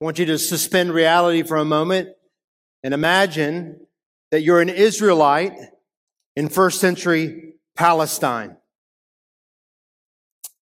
[0.00, 2.10] I want you to suspend reality for a moment
[2.84, 3.80] and imagine
[4.30, 5.54] that you're an Israelite
[6.36, 8.56] in first century Palestine.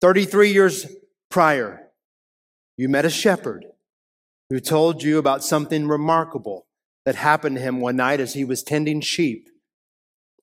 [0.01, 0.87] 33 years
[1.31, 1.89] prior,
[2.79, 3.67] you met a shepherd
[4.49, 6.67] who told you about something remarkable
[7.05, 9.51] that happened to him one night as he was tending sheep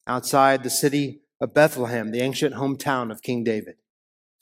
[0.06, 3.76] outside the city of Bethlehem, the ancient hometown of King David.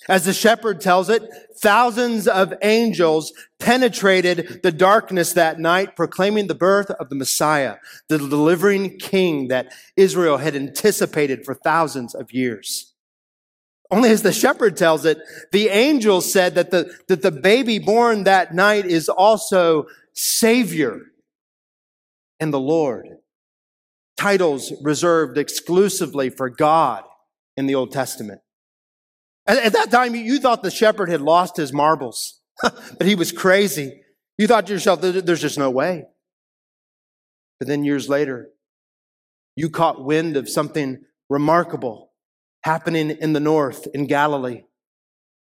[0.09, 1.21] As the shepherd tells it,
[1.57, 7.75] thousands of angels penetrated the darkness that night, proclaiming the birth of the Messiah,
[8.07, 12.93] the delivering king that Israel had anticipated for thousands of years.
[13.91, 15.19] Only as the shepherd tells it,
[15.51, 21.01] the angels said that the, that the baby born that night is also Savior
[22.39, 23.07] and the Lord.
[24.17, 27.03] Titles reserved exclusively for God
[27.57, 28.41] in the Old Testament.
[29.47, 34.01] At, that time, you thought the shepherd had lost his marbles, but he was crazy.
[34.37, 36.05] You thought to yourself, there's just no way.
[37.59, 38.49] But then years later,
[39.55, 42.11] you caught wind of something remarkable
[42.63, 44.63] happening in the north in Galilee.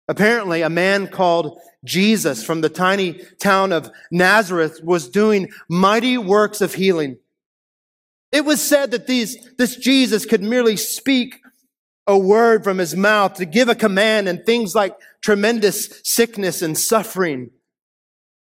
[0.09, 6.63] Apparently, a man called Jesus from the tiny town of Nazareth was doing mighty works
[6.63, 7.19] of healing.
[8.33, 11.41] It was said that these, this Jesus could merely speak
[12.09, 16.77] a word from his mouth to give a command and things like tremendous sickness and
[16.77, 17.51] suffering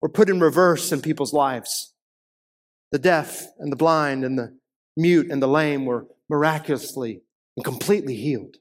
[0.01, 1.93] were put in reverse in people's lives.
[2.93, 4.57] The deaf and the blind and the
[4.95, 7.21] mute and the lame were miraculously
[7.57, 8.55] and completely healed.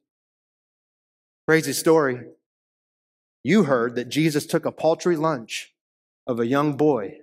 [1.46, 2.20] Crazy story.
[3.44, 5.74] You heard that Jesus took a paltry lunch
[6.26, 7.18] of a young boy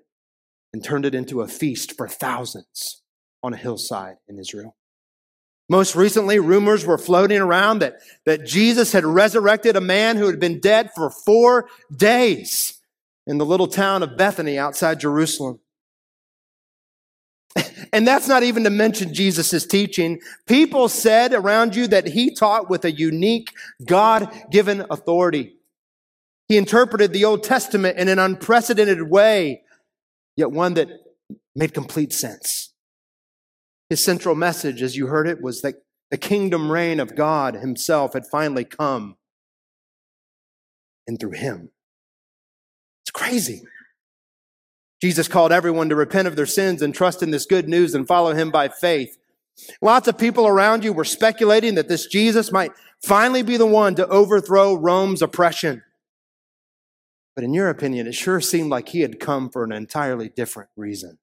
[0.72, 3.04] and turned it into a feast for thousands
[3.44, 4.78] on a hillside in Israel.
[5.68, 10.40] Most recently, rumors were floating around that, that Jesus had resurrected a man who had
[10.40, 12.80] been dead for four days
[13.26, 15.60] in the little town of Bethany outside Jerusalem.
[17.94, 20.20] And that's not even to mention Jesus' teaching.
[20.48, 23.52] People said around you that he taught with a unique
[23.86, 25.56] God given authority.
[26.50, 29.62] He interpreted the Old Testament in an unprecedented way,
[30.36, 30.90] yet one that
[31.56, 32.74] made complete sense.
[33.90, 35.76] His central message, as you heard it, was that
[36.12, 39.18] the kingdom reign of God Himself had finally come.
[41.08, 41.70] And through Him.
[43.04, 43.62] It's crazy.
[45.02, 48.08] Jesus called everyone to repent of their sins and trust in this good news and
[48.08, 49.18] follow Him by faith.
[49.82, 52.72] Lots of people around you were speculating that this Jesus might
[53.04, 55.84] finally be the one to overthrow Rome's oppression.
[57.36, 60.70] But in your opinion, it sure seemed like he had come for an entirely different
[60.76, 61.20] reason.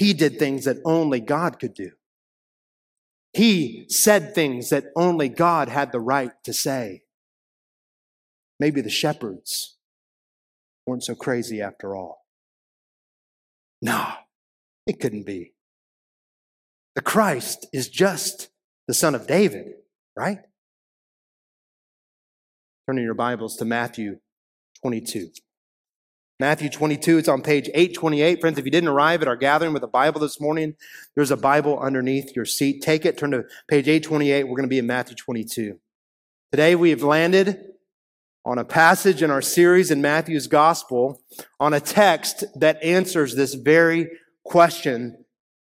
[0.00, 1.90] He did things that only God could do.
[3.34, 7.02] He said things that only God had the right to say.
[8.58, 9.76] Maybe the shepherds
[10.86, 12.24] weren't so crazy after all.
[13.82, 14.06] No,
[14.86, 15.52] it couldn't be.
[16.94, 18.48] The Christ is just
[18.88, 19.74] the son of David,
[20.16, 20.38] right?
[22.88, 24.20] Turning your Bibles to Matthew
[24.80, 25.28] 22.
[26.40, 28.40] Matthew 22, it's on page 828.
[28.40, 30.74] Friends, if you didn't arrive at our gathering with a Bible this morning,
[31.14, 32.80] there's a Bible underneath your seat.
[32.80, 34.44] Take it, turn to page 828.
[34.44, 35.78] We're going to be in Matthew 22.
[36.50, 37.62] Today we have landed
[38.46, 41.20] on a passage in our series in Matthew's gospel
[41.60, 44.08] on a text that answers this very
[44.42, 45.26] question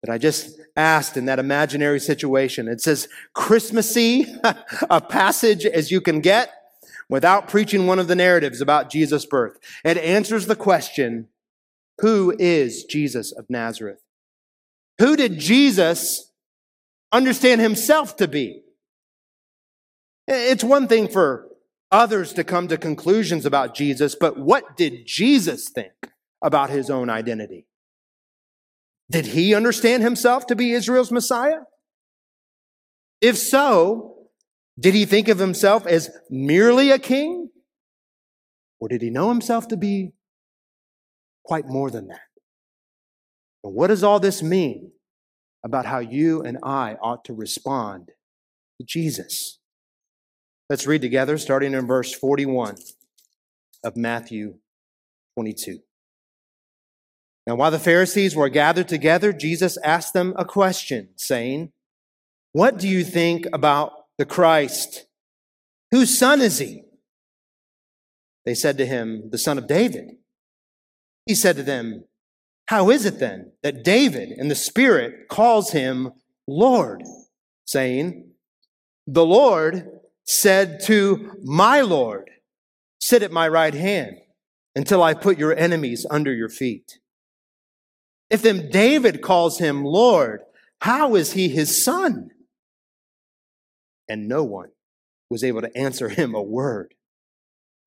[0.03, 2.67] that I just asked in that imaginary situation.
[2.67, 4.27] It says, Christmassy,
[4.91, 6.53] a passage as you can get
[7.11, 9.59] without preaching one of the narratives about Jesus' birth.
[9.83, 11.27] It answers the question,
[11.99, 13.99] who is Jesus of Nazareth?
[14.97, 16.31] Who did Jesus
[17.11, 18.63] understand himself to be?
[20.27, 21.49] It's one thing for
[21.91, 25.91] others to come to conclusions about Jesus, but what did Jesus think
[26.41, 27.67] about his own identity?
[29.09, 31.63] Did he understand himself to be Israel's Messiah?
[33.19, 34.10] If so,
[34.81, 37.49] did he think of himself as merely a king?
[38.79, 40.13] Or did he know himself to be
[41.45, 42.21] quite more than that?
[43.63, 44.91] And what does all this mean
[45.63, 48.07] about how you and I ought to respond
[48.79, 49.59] to Jesus?
[50.67, 52.77] Let's read together, starting in verse 41
[53.83, 54.55] of Matthew
[55.37, 55.79] 22.
[57.45, 61.71] Now, while the Pharisees were gathered together, Jesus asked them a question, saying,
[62.53, 63.91] What do you think about
[64.21, 65.07] the Christ.
[65.89, 66.83] Whose son is he?
[68.45, 70.11] They said to him, The son of David.
[71.25, 72.03] He said to them,
[72.67, 76.11] How is it then that David in the Spirit calls him
[76.47, 77.01] Lord,
[77.65, 78.29] saying,
[79.07, 79.89] The Lord
[80.23, 82.29] said to my Lord,
[82.99, 84.17] Sit at my right hand
[84.75, 86.99] until I put your enemies under your feet.
[88.29, 90.41] If then David calls him Lord,
[90.81, 92.30] how is he his son?
[94.07, 94.69] And no one
[95.29, 96.93] was able to answer him a word.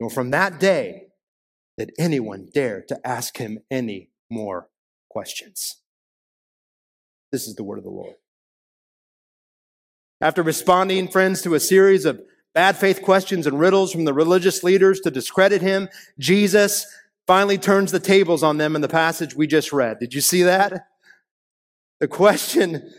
[0.00, 1.08] Nor from that day
[1.78, 4.68] did anyone dare to ask him any more
[5.10, 5.76] questions.
[7.32, 8.14] This is the word of the Lord.
[10.20, 12.20] After responding, friends, to a series of
[12.54, 15.88] bad faith questions and riddles from the religious leaders to discredit him,
[16.18, 16.86] Jesus
[17.26, 19.98] finally turns the tables on them in the passage we just read.
[19.98, 20.86] Did you see that?
[22.00, 22.90] The question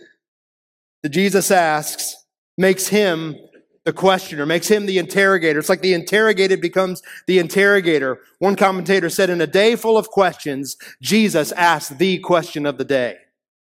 [1.04, 2.16] that Jesus asks
[2.58, 3.36] makes him
[3.84, 5.60] the questioner, makes him the interrogator.
[5.60, 8.20] It's like the interrogated becomes the interrogator.
[8.40, 12.86] One commentator said, In a day full of questions, Jesus asked the question of the
[12.86, 13.18] day.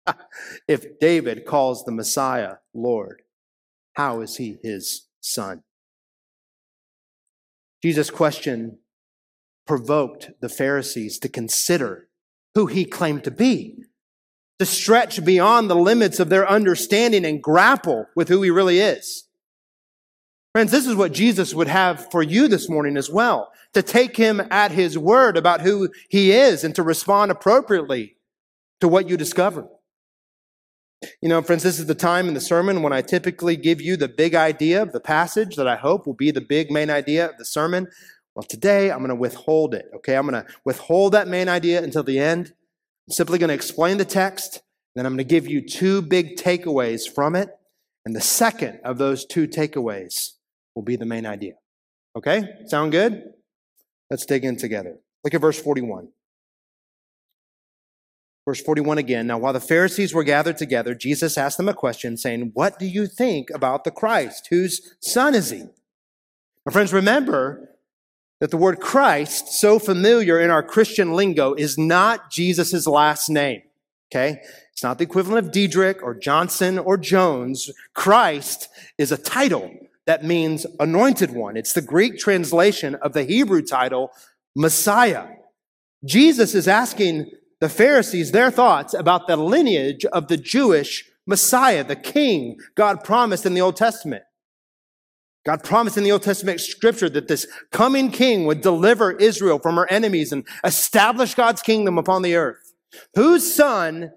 [0.69, 3.23] if David calls the Messiah Lord,
[3.93, 5.63] how is he his son?
[7.83, 8.79] Jesus' question
[9.67, 12.09] provoked the Pharisees to consider
[12.55, 13.85] who he claimed to be,
[14.59, 19.25] to stretch beyond the limits of their understanding and grapple with who he really is.
[20.53, 24.17] Friends, this is what Jesus would have for you this morning as well to take
[24.17, 28.17] him at his word about who he is and to respond appropriately
[28.81, 29.69] to what you discover.
[31.21, 33.99] You know, friends, this is the time in the sermon when I typically give you
[33.99, 37.29] the big idea of the passage that I hope will be the big main idea
[37.29, 37.89] of the sermon.
[38.35, 40.17] Well, today I'm going to withhold it, okay?
[40.17, 42.55] I'm going to withhold that main idea until the end.
[43.09, 44.63] I'm simply going to explain the text,
[44.95, 47.51] then I'm going to give you two big takeaways from it.
[48.05, 50.33] And the second of those two takeaways
[50.75, 51.55] will be the main idea.
[52.17, 52.45] Okay?
[52.67, 53.23] Sound good?
[54.11, 54.97] Let's dig in together.
[55.25, 56.09] Look at verse 41.
[58.47, 59.27] Verse 41 again.
[59.27, 62.87] Now, while the Pharisees were gathered together, Jesus asked them a question, saying, What do
[62.87, 64.47] you think about the Christ?
[64.51, 65.65] Whose son is he?
[66.65, 67.76] My friends, remember
[68.41, 73.63] that the word Christ, so familiar in our Christian lingo, is not Jesus' last name.
[74.13, 74.41] Okay?
[74.73, 77.71] It's not the equivalent of Deedrick or Johnson or Jones.
[77.95, 78.69] Christ
[78.99, 79.73] is a title
[80.07, 81.57] that means anointed one.
[81.57, 84.11] It's the Greek translation of the Hebrew title,
[84.55, 85.29] Messiah.
[86.05, 87.31] Jesus is asking
[87.61, 93.47] the Pharisees their thoughts about the lineage of the Jewish Messiah, the king God promised
[93.47, 94.23] in the Old Testament.
[95.47, 99.77] God promised in the Old Testament scripture that this coming king would deliver Israel from
[99.77, 102.75] her enemies and establish God's kingdom upon the earth.
[103.15, 104.11] Whose son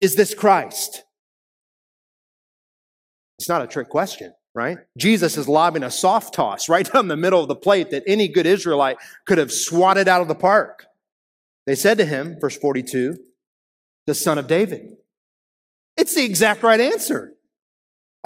[0.00, 1.04] is this Christ?
[3.38, 4.78] It's not a trick question, right?
[4.96, 8.26] Jesus is lobbing a soft toss right down the middle of the plate that any
[8.26, 8.96] good Israelite
[9.26, 10.86] could have swatted out of the park.
[11.66, 13.18] They said to him, verse 42,
[14.06, 14.96] the son of David.
[15.98, 17.34] It's the exact right answer.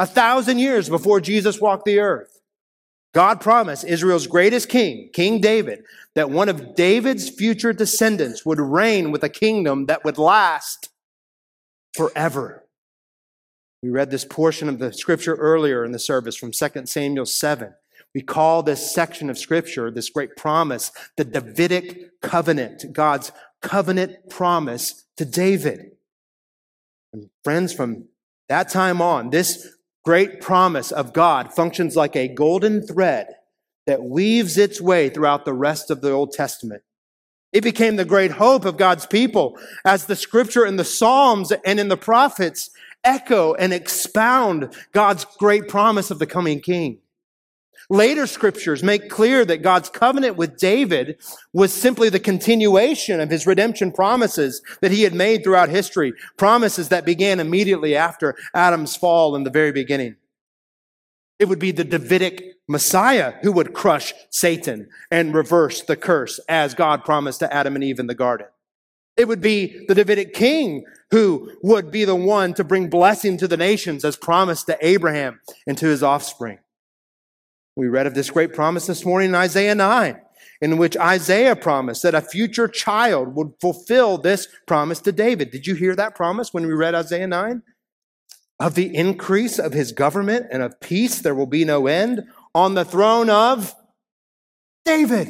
[0.02, 2.40] A thousand years before Jesus walked the earth,
[3.14, 5.84] God promised Israel's greatest king, King David,
[6.16, 10.88] that one of David's future descendants would reign with a kingdom that would last
[11.94, 12.64] forever.
[13.80, 17.72] We read this portion of the scripture earlier in the service from 2 Samuel 7.
[18.12, 25.04] We call this section of scripture, this great promise, the Davidic covenant, God's covenant promise
[25.16, 25.92] to David.
[27.12, 28.06] And friends, from
[28.48, 29.71] that time on, this
[30.04, 33.28] great promise of God functions like a golden thread
[33.86, 36.82] that weaves its way throughout the rest of the Old Testament.
[37.52, 41.78] It became the great hope of God's people as the scripture in the Psalms and
[41.78, 42.70] in the prophets
[43.04, 47.01] echo and expound God's great promise of the coming king.
[47.92, 51.18] Later scriptures make clear that God's covenant with David
[51.52, 56.88] was simply the continuation of his redemption promises that he had made throughout history, promises
[56.88, 60.16] that began immediately after Adam's fall in the very beginning.
[61.38, 66.72] It would be the Davidic Messiah who would crush Satan and reverse the curse as
[66.72, 68.46] God promised to Adam and Eve in the garden.
[69.18, 73.46] It would be the Davidic king who would be the one to bring blessing to
[73.46, 76.58] the nations as promised to Abraham and to his offspring.
[77.74, 80.20] We read of this great promise this morning in Isaiah 9,
[80.60, 85.50] in which Isaiah promised that a future child would fulfill this promise to David.
[85.50, 87.62] Did you hear that promise when we read Isaiah 9?
[88.60, 92.24] Of the increase of his government and of peace, there will be no end
[92.54, 93.74] on the throne of
[94.84, 95.28] David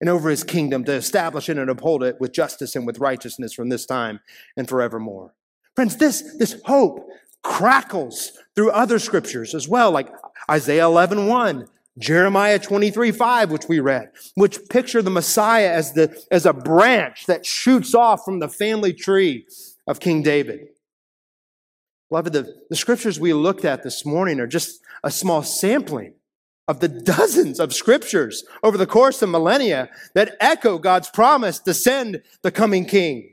[0.00, 3.52] and over his kingdom to establish it and uphold it with justice and with righteousness
[3.52, 4.20] from this time
[4.56, 5.34] and forevermore.
[5.76, 7.08] Friends, this, this hope
[7.42, 10.08] crackles through other scriptures as well, like
[10.50, 16.22] Isaiah 11, 1, Jeremiah 23, 5, which we read, which picture the Messiah as, the,
[16.30, 19.46] as a branch that shoots off from the family tree
[19.86, 20.68] of King David.
[22.08, 26.14] Beloved, the, the scriptures we looked at this morning are just a small sampling
[26.66, 31.74] of the dozens of scriptures over the course of millennia that echo God's promise to
[31.74, 33.30] send the coming king.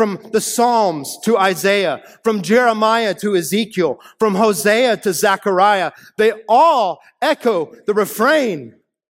[0.00, 7.00] From the Psalms to Isaiah, from Jeremiah to Ezekiel, from Hosea to Zechariah, they all
[7.20, 8.76] echo the refrain.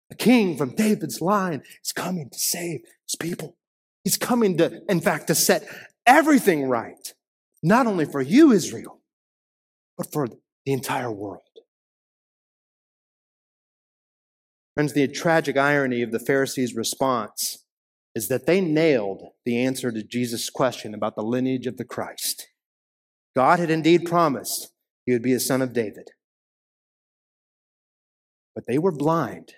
[0.08, 3.58] The king from David's line is coming to save his people.
[4.04, 5.66] He's coming to, in fact, to set
[6.06, 7.12] everything right,
[7.62, 9.02] not only for you, Israel,
[9.99, 11.42] but for the entire world.
[14.72, 17.66] Friends, the tragic irony of the Pharisees' response
[18.14, 22.48] is that they nailed the answer to Jesus' question about the lineage of the Christ.
[23.36, 24.72] God had indeed promised
[25.06, 26.10] he would be a son of David.
[28.54, 29.54] But they were blind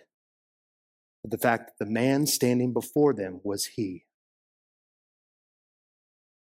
[1.23, 4.04] to the fact that the man standing before them was he.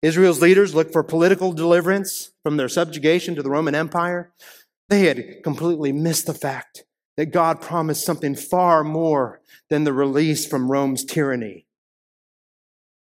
[0.02, 4.32] Israel's leaders looked for political deliverance from their subjugation to the Roman Empire.
[4.88, 6.86] They had completely missed the fact
[7.18, 11.66] that God promised something far more than the release from Rome's tyranny.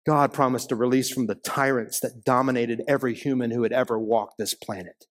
[0.05, 4.37] God promised a release from the tyrants that dominated every human who had ever walked
[4.37, 5.05] this planet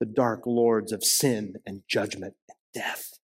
[0.00, 3.18] the dark lords of sin and judgment and death.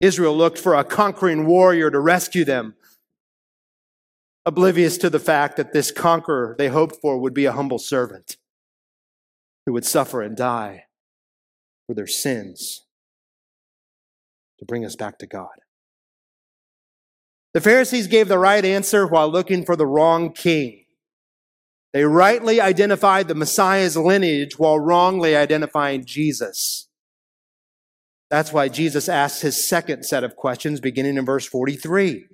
[0.00, 2.74] Israel looked for a conquering warrior to rescue them,
[4.46, 8.36] oblivious to the fact that this conqueror they hoped for would be a humble servant
[9.66, 10.84] who would suffer and die
[11.86, 12.86] for their sins
[14.58, 15.48] to bring us back to God.
[17.54, 20.84] The Pharisees gave the right answer while looking for the wrong king.
[21.92, 26.88] They rightly identified the Messiah's lineage while wrongly identifying Jesus.
[28.30, 32.26] That's why Jesus asks his second set of questions beginning in verse 43.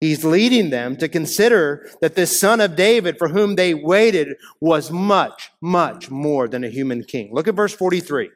[0.00, 4.90] He's leading them to consider that this son of David for whom they waited was
[4.90, 7.30] much, much more than a human king.
[7.32, 8.30] Look at verse 43.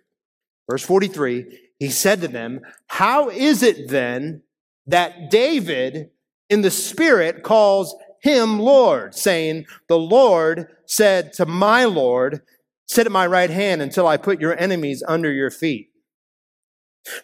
[0.69, 4.43] Verse 43, he said to them, How is it then
[4.87, 6.11] that David
[6.53, 12.43] in the Spirit calls him Lord, saying, The Lord said to my Lord,
[12.87, 15.89] Sit at my right hand until I put your enemies under your feet.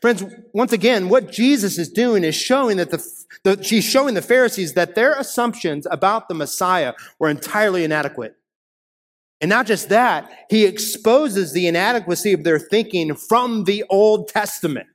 [0.01, 3.07] Friends, once again, what Jesus is doing is showing that the,
[3.45, 8.35] the, she's showing the Pharisees that their assumptions about the Messiah were entirely inadequate.
[9.43, 14.89] And not just that, he exposes the inadequacy of their thinking from the Old Testament,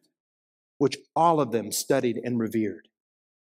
[0.79, 2.87] which all of them studied and revered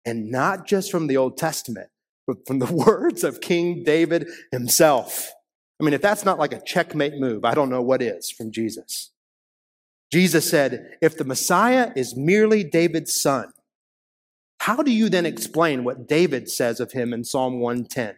[0.07, 1.91] and not just from the Old Testament,
[2.27, 5.33] but from the words of King David himself.
[5.81, 8.51] I mean, if that's not like a checkmate move, I don't know what is from
[8.51, 9.11] Jesus.
[10.11, 13.53] Jesus said, if the Messiah is merely David's son,
[14.61, 18.17] how do you then explain what David says of him in Psalm 110?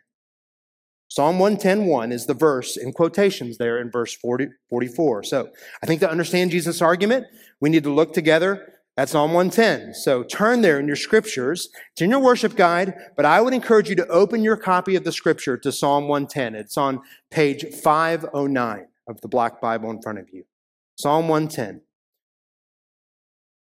[1.08, 5.24] Psalm 110.1 is the verse in quotations there in verse 40, 44.
[5.24, 5.48] So
[5.82, 7.26] I think to understand Jesus' argument,
[7.60, 9.94] we need to look together that's Psalm 110.
[9.94, 11.68] So turn there in your scriptures.
[11.92, 15.04] It's in your worship guide, but I would encourage you to open your copy of
[15.04, 16.56] the scripture to Psalm 110.
[16.56, 20.46] It's on page 509 of the Black Bible in front of you.
[20.96, 21.82] Psalm 110.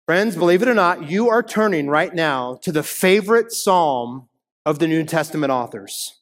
[0.06, 4.30] Friends, believe it or not, you are turning right now to the favorite psalm
[4.64, 6.18] of the New Testament authors.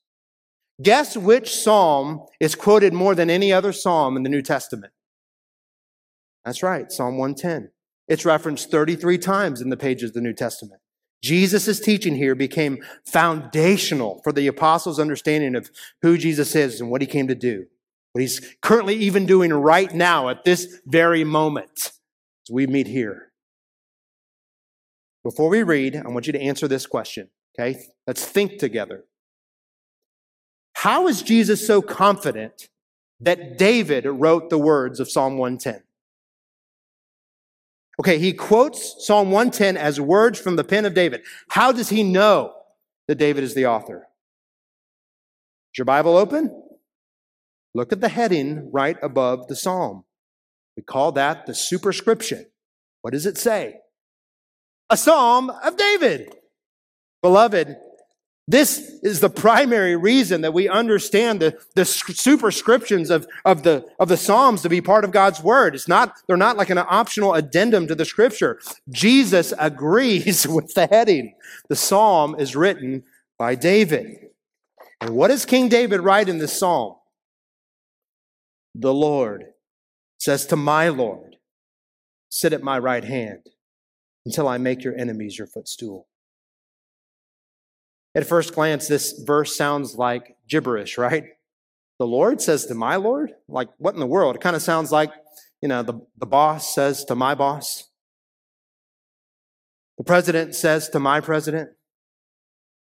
[0.83, 4.93] Guess which psalm is quoted more than any other psalm in the New Testament?
[6.45, 7.71] That's right, Psalm 110.
[8.09, 10.81] It's referenced 33 times in the pages of the New Testament.
[11.23, 15.71] Jesus' teaching here became foundational for the apostles' understanding of
[16.03, 17.65] who Jesus is and what he came to do.
[18.13, 21.93] What he's currently even doing right now at this very moment
[22.47, 23.33] as we meet here.
[25.25, 27.81] Before we read, I want you to answer this question, okay?
[28.07, 29.05] Let's think together.
[30.75, 32.69] How is Jesus so confident
[33.19, 35.83] that David wrote the words of Psalm 110?
[38.01, 41.23] Okay, he quotes Psalm 110 as words from the pen of David.
[41.51, 42.53] How does he know
[43.07, 44.09] that David is the author?
[45.73, 46.63] Is your Bible open?
[47.75, 50.05] Look at the heading right above the psalm.
[50.77, 52.47] We call that the superscription.
[53.03, 53.81] What does it say?
[54.91, 56.35] A psalm of David.
[57.23, 57.77] Beloved,
[58.47, 64.09] this is the primary reason that we understand the, the superscriptions of, of, the, of
[64.09, 65.75] the Psalms to be part of God's Word.
[65.75, 68.61] It's not, they're not like an optional addendum to the Scripture.
[68.91, 71.35] Jesus agrees with the heading.
[71.69, 73.05] The Psalm is written
[73.39, 74.29] by David.
[75.01, 76.97] And what does King David write in this Psalm?
[78.75, 79.47] The Lord
[80.19, 81.37] says to my Lord,
[82.29, 83.47] Sit at my right hand
[84.27, 86.09] until I make your enemies your footstool.
[88.15, 91.25] At first glance, this verse sounds like gibberish, right?
[91.99, 93.33] The Lord says to my Lord?
[93.49, 94.37] Like, what in the world?
[94.37, 95.11] It kind of sounds like,
[95.61, 97.89] you know, the, the boss says to my boss.
[99.99, 101.71] The president says to my president,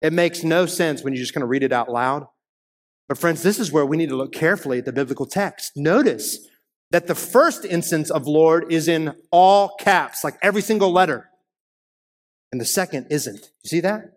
[0.03, 2.27] it makes no sense when you're just going to read it out loud.
[3.09, 5.73] But, friends, this is where we need to look carefully at the biblical text.
[5.77, 6.39] Notice
[6.91, 11.31] that the first instance of Lord is in all caps, like every single letter.
[12.53, 13.51] And the second isn't.
[13.63, 14.16] You see that?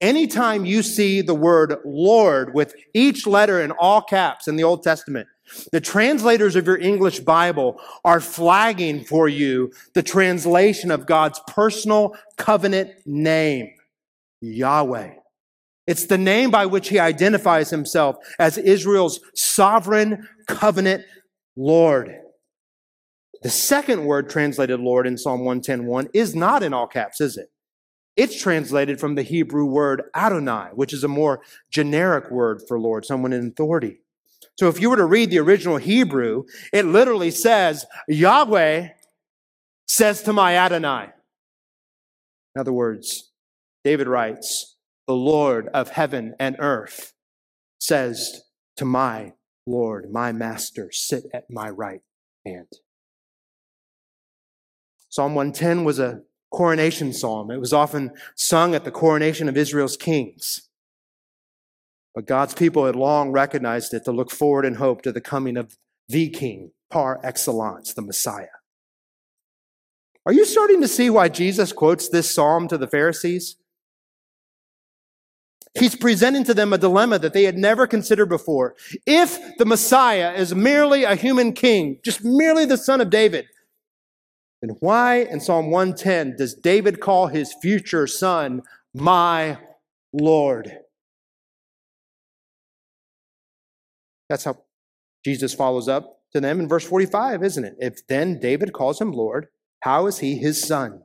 [0.00, 4.82] Anytime you see the word Lord with each letter in all caps in the Old
[4.82, 5.28] Testament,
[5.72, 12.16] the translators of your English Bible are flagging for you the translation of God's personal
[12.38, 13.74] covenant name,
[14.40, 15.14] Yahweh.
[15.86, 21.04] It's the name by which he identifies himself as Israel's sovereign covenant
[21.56, 22.14] Lord.
[23.42, 27.50] The second word translated Lord in Psalm 110.1 is not in all caps, is it?
[28.16, 31.40] It's translated from the Hebrew word Adonai, which is a more
[31.70, 34.00] generic word for Lord, someone in authority.
[34.58, 38.88] So if you were to read the original Hebrew, it literally says, Yahweh
[39.86, 41.10] says to my Adonai.
[42.54, 43.30] In other words,
[43.84, 44.76] David writes,
[45.06, 47.14] the Lord of heaven and earth
[47.78, 48.42] says
[48.76, 49.32] to my
[49.66, 52.02] Lord, my master, sit at my right
[52.44, 52.68] hand.
[55.08, 57.50] Psalm 110 was a coronation psalm.
[57.50, 60.68] It was often sung at the coronation of Israel's kings.
[62.14, 65.56] But God's people had long recognized it to look forward in hope to the coming
[65.56, 65.76] of
[66.08, 68.46] the king, par excellence, the Messiah.
[70.26, 73.56] Are you starting to see why Jesus quotes this psalm to the Pharisees?
[75.78, 78.74] He's presenting to them a dilemma that they had never considered before.
[79.06, 83.46] If the Messiah is merely a human king, just merely the son of David,
[84.60, 88.62] then why in Psalm 110 does David call his future son
[88.94, 89.58] my
[90.12, 90.78] Lord?
[94.28, 94.58] That's how
[95.24, 97.76] Jesus follows up to them in verse 45, isn't it?
[97.78, 99.48] If then David calls him Lord,
[99.80, 101.02] how is he his son?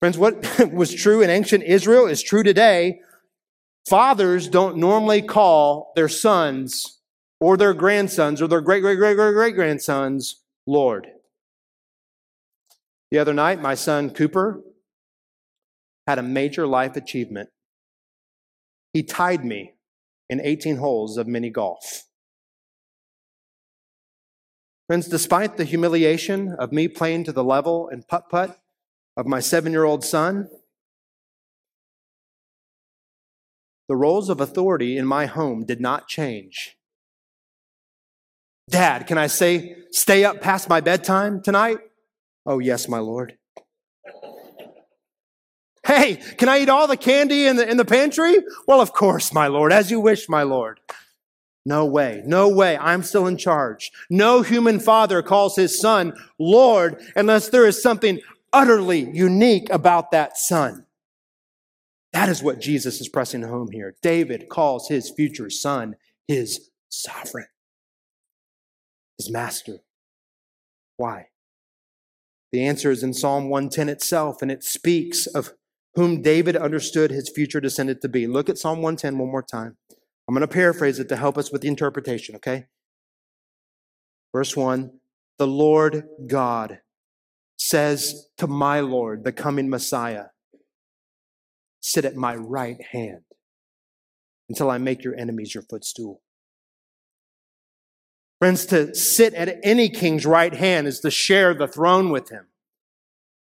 [0.00, 3.00] Friends, what was true in ancient Israel is true today.
[3.88, 7.00] Fathers don't normally call their sons
[7.40, 11.08] or their grandsons or their great, great, great, great, great grandsons Lord.
[13.12, 14.62] The other night, my son Cooper
[16.06, 17.50] had a major life achievement.
[18.94, 19.74] He tied me
[20.30, 22.04] in 18 holes of mini golf.
[24.86, 28.58] Friends, despite the humiliation of me playing to the level and putt putt
[29.14, 30.48] of my seven year old son,
[33.88, 36.78] the roles of authority in my home did not change.
[38.70, 41.76] Dad, can I say, stay up past my bedtime tonight?
[42.44, 43.36] Oh, yes, my Lord.
[45.84, 48.38] Hey, can I eat all the candy in the, in the pantry?
[48.66, 50.80] Well, of course, my Lord, as you wish, my Lord.
[51.64, 52.76] No way, no way.
[52.78, 53.92] I'm still in charge.
[54.10, 58.20] No human father calls his son Lord unless there is something
[58.52, 60.86] utterly unique about that son.
[62.12, 63.94] That is what Jesus is pressing home here.
[64.02, 65.96] David calls his future son
[66.28, 67.46] his sovereign,
[69.18, 69.78] his master.
[70.96, 71.28] Why?
[72.52, 75.54] The answer is in Psalm 110 itself, and it speaks of
[75.94, 78.26] whom David understood his future descendant to be.
[78.26, 79.76] Look at Psalm 110 one more time.
[80.28, 82.66] I'm going to paraphrase it to help us with the interpretation, okay?
[84.34, 84.90] Verse 1
[85.38, 86.80] The Lord God
[87.56, 90.26] says to my Lord, the coming Messiah,
[91.80, 93.24] Sit at my right hand
[94.48, 96.21] until I make your enemies your footstool.
[98.42, 102.48] Friends, to sit at any king's right hand is to share the throne with him.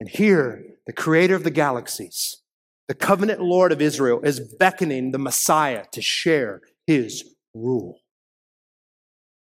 [0.00, 2.42] And here, the creator of the galaxies,
[2.88, 8.00] the covenant Lord of Israel, is beckoning the Messiah to share his rule.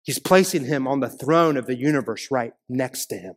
[0.02, 3.36] He's placing him on the throne of the universe right next to him.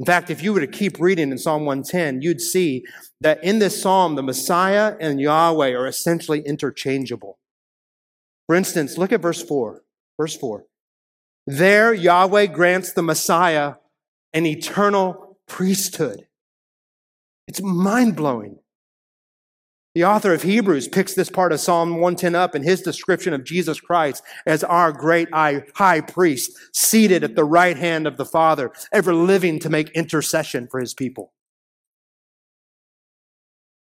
[0.00, 2.82] In fact, if you were to keep reading in Psalm 110, you'd see
[3.20, 7.38] that in this psalm, the Messiah and Yahweh are essentially interchangeable.
[8.46, 9.83] For instance, look at verse 4.
[10.18, 10.64] Verse 4.
[11.46, 13.74] There, Yahweh grants the Messiah
[14.32, 16.26] an eternal priesthood.
[17.46, 18.58] It's mind blowing.
[19.94, 23.44] The author of Hebrews picks this part of Psalm 110 up in his description of
[23.44, 28.72] Jesus Christ as our great high priest, seated at the right hand of the Father,
[28.92, 31.32] ever living to make intercession for his people.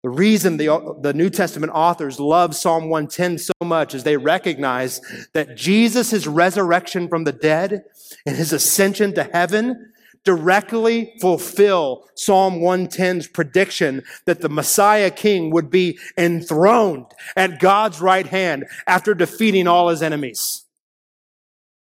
[0.02, 5.00] The reason the, the New Testament authors love Psalm 110 so much is they recognize
[5.34, 7.84] that Jesus' resurrection from the dead
[8.24, 9.92] and his ascension to heaven
[10.24, 18.26] directly fulfill Psalm 110's prediction that the Messiah King would be enthroned at God's right
[18.26, 20.64] hand after defeating all his enemies.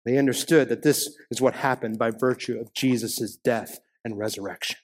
[0.04, 4.76] They understood that this is what happened by virtue of Jesus' death and resurrection.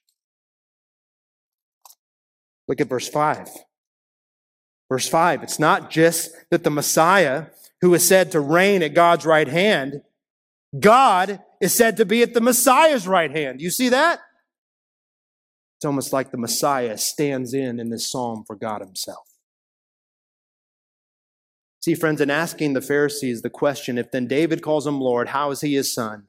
[2.68, 3.48] Look at verse 5.
[4.88, 7.46] Verse 5 it's not just that the Messiah,
[7.80, 10.02] who is said to reign at God's right hand,
[10.78, 13.60] God is said to be at the Messiah's right hand.
[13.60, 14.20] You see that?
[15.78, 19.26] It's almost like the Messiah stands in in this psalm for God Himself.
[21.86, 25.52] See, friends, in asking the Pharisees the question, if then David calls him Lord, how
[25.52, 26.24] is he his son?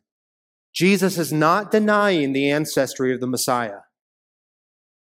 [0.71, 3.79] Jesus is not denying the ancestry of the Messiah.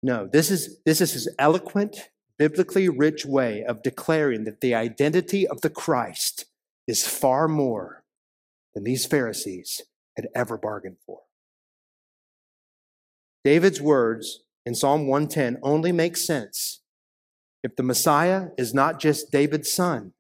[0.03, 5.47] No, this is, this is his eloquent, biblically rich way of declaring that the identity
[5.47, 6.47] of the Christ
[6.87, 8.05] is far more
[8.75, 9.83] than these Pharisees
[10.17, 11.23] had ever bargained for.
[13.45, 16.81] David's words in Psalm 110 only make sense
[17.63, 20.13] if the Messiah is not just David's son,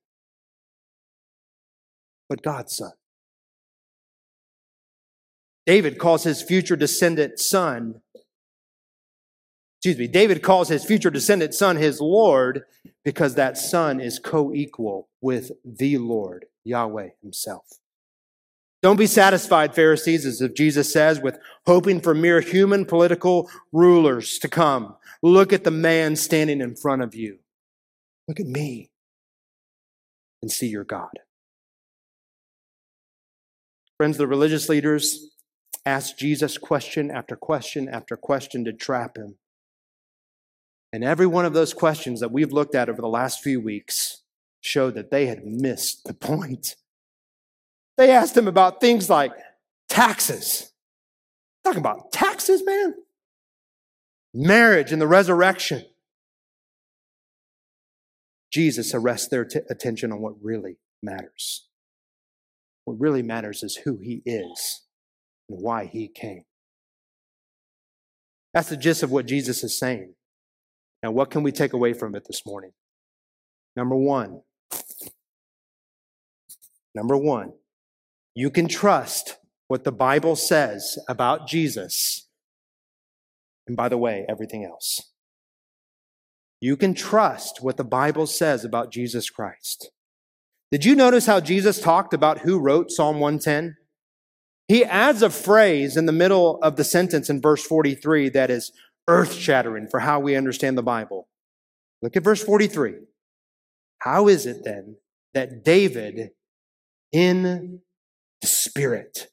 [2.29, 2.93] but God's son.
[5.67, 8.01] David calls his future descendant son,
[9.79, 12.64] excuse me, David calls his future descendant son his Lord
[13.05, 17.64] because that son is co equal with the Lord, Yahweh himself.
[18.83, 24.38] Don't be satisfied, Pharisees, as if Jesus says, with hoping for mere human political rulers
[24.38, 24.97] to come.
[25.23, 27.38] Look at the man standing in front of you.
[28.29, 28.91] Look at me
[30.43, 31.21] and see your God.
[33.97, 35.31] Friends, the religious leaders
[35.85, 39.37] asked Jesus question after question after question to trap him.
[40.92, 44.22] And every one of those questions that we've looked at over the last few weeks
[44.61, 46.77] showed that they had missed the point.
[47.96, 49.33] They asked him about things like
[49.88, 50.72] taxes.
[51.64, 52.94] Talking about taxes, man.
[54.33, 55.85] Marriage and the resurrection.
[58.51, 61.66] Jesus arrests their t- attention on what really matters.
[62.85, 64.83] What really matters is who he is
[65.48, 66.44] and why he came.
[68.55, 70.14] That's the gist of what Jesus is saying.
[71.03, 72.73] Now, what can we take away from it this morning?
[73.77, 74.43] Number one,
[76.95, 77.53] number one,
[78.35, 79.37] you can trust
[79.69, 82.29] what the Bible says about Jesus.
[83.67, 85.13] And by the way, everything else.
[86.61, 89.91] You can trust what the Bible says about Jesus Christ.
[90.73, 93.77] Did you notice how Jesus talked about who wrote Psalm 110?
[94.67, 98.73] He adds a phrase in the middle of the sentence in verse 43 that is
[99.09, 101.29] earth shattering for how we understand the Bible.
[102.03, 102.94] Look at verse 43.
[104.01, 104.97] How is it then
[105.35, 106.31] that David
[107.11, 107.81] in
[108.40, 109.29] the Spirit,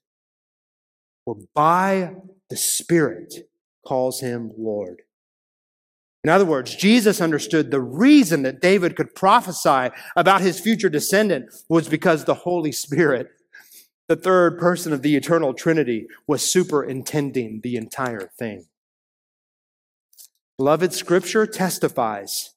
[1.26, 2.16] or by
[2.50, 3.48] the Spirit,
[3.86, 5.04] calls him Lord?
[6.24, 11.54] In other words, Jesus understood the reason that David could prophesy about his future descendant
[11.70, 13.28] was because the Holy Spirit,
[14.08, 18.66] the third person of the eternal Trinity, was superintending the entire thing.
[20.58, 22.52] Beloved, Scripture testifies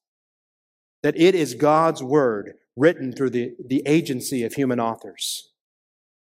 [1.02, 5.50] that it is God's Word written through the, the agency of human authors.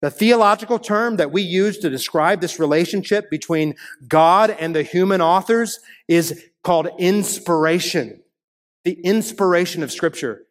[0.03, 3.75] The theological term that we use to describe this relationship between
[4.09, 8.23] God and the human authors is called inspiration.
[8.85, 10.43] The inspiration of Scripture.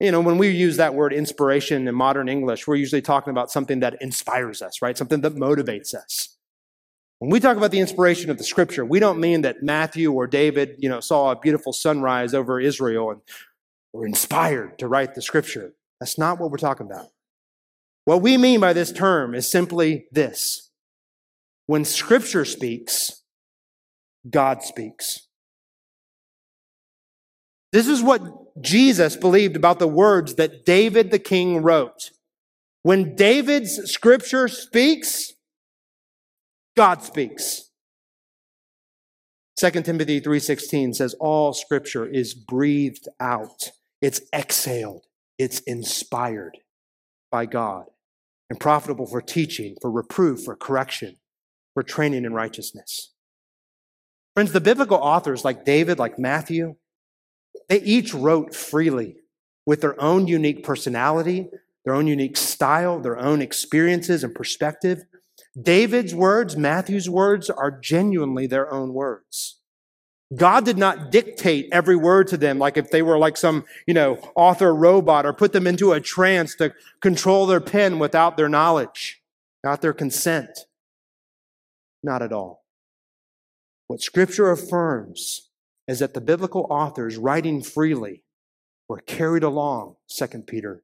[0.00, 3.50] You know, when we use that word inspiration in modern English, we're usually talking about
[3.50, 4.98] something that inspires us, right?
[4.98, 6.36] Something that motivates us.
[7.22, 10.26] When we talk about the inspiration of the Scripture, we don't mean that Matthew or
[10.26, 13.20] David, you know, saw a beautiful sunrise over Israel and
[13.92, 15.72] were inspired to write the Scripture.
[16.00, 17.10] That's not what we're talking about.
[18.06, 20.70] What we mean by this term is simply this.
[21.66, 23.22] When scripture speaks,
[24.28, 25.28] God speaks.
[27.70, 32.10] This is what Jesus believed about the words that David the king wrote.
[32.82, 35.34] When David's scripture speaks,
[36.76, 37.70] God speaks.
[39.56, 43.70] 2 Timothy 3:16 says all scripture is breathed out.
[44.00, 45.06] It's exhaled.
[45.38, 46.58] It's inspired
[47.30, 47.86] by God
[48.48, 51.16] and profitable for teaching, for reproof, for correction,
[51.74, 53.12] for training in righteousness.
[54.34, 56.76] Friends, the biblical authors like David, like Matthew,
[57.68, 59.16] they each wrote freely
[59.66, 61.48] with their own unique personality,
[61.84, 65.04] their own unique style, their own experiences and perspective.
[65.60, 69.58] David's words, Matthew's words are genuinely their own words.
[70.34, 73.92] God did not dictate every word to them like if they were like some, you
[73.92, 78.48] know, author robot or put them into a trance to control their pen without their
[78.48, 79.22] knowledge,
[79.62, 80.60] not their consent.
[82.02, 82.64] Not at all.
[83.88, 85.50] What scripture affirms
[85.86, 88.22] is that the biblical authors writing freely
[88.88, 90.82] were carried along, 2 Peter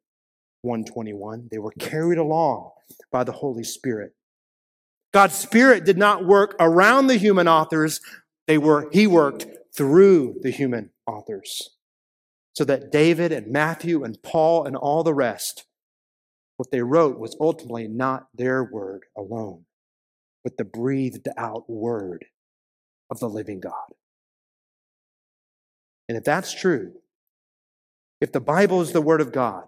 [0.63, 1.49] 121.
[1.51, 2.73] They were carried along
[3.11, 4.15] by the Holy Spirit.
[5.19, 8.01] God's Spirit did not work around the human authors,
[8.47, 11.71] they were, he worked through the human authors.
[12.53, 15.67] So that David and Matthew and Paul and all the rest,
[16.57, 19.65] what they wrote was ultimately not their word alone,
[20.45, 22.27] but the breathed out word
[23.11, 23.73] of the living God.
[26.09, 26.93] And if that's true,
[28.21, 29.65] if the Bible is the word of God,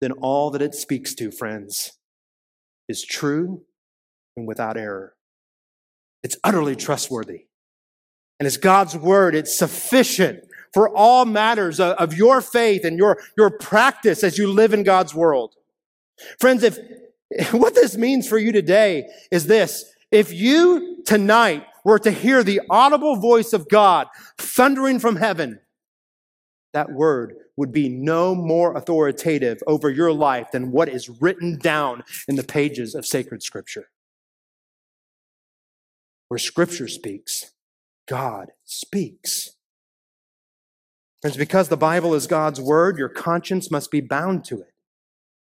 [0.00, 1.98] then all that it speaks to, friends,
[2.88, 3.64] is true
[4.38, 5.14] and without error.
[6.22, 7.46] It's utterly trustworthy.
[8.40, 9.34] And it's God's word.
[9.34, 14.72] It's sufficient for all matters of your faith and your, your practice as you live
[14.72, 15.54] in God's world.
[16.38, 16.78] Friends, if
[17.52, 19.84] what this means for you today is this.
[20.10, 25.60] If you tonight were to hear the audible voice of God thundering from heaven,
[26.72, 32.04] that word would be no more authoritative over your life than what is written down
[32.28, 33.88] in the pages of sacred scripture.
[36.28, 37.52] Where scripture speaks,
[38.08, 39.50] God speaks.
[41.22, 44.72] Friends, because the Bible is God's word, your conscience must be bound to it.